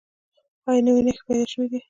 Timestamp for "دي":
1.71-1.77